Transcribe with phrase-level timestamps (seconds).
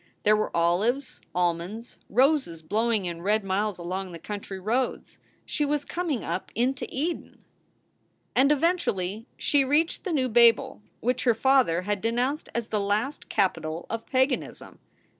[0.23, 5.19] There were olives, almonds roses blowing in red miles along the country roads.
[5.45, 7.45] She was coming up into Eden.
[8.35, 13.29] And eventually she reached the new Babel, which her father had denounced as the last
[13.29, 14.79] capital of paganism.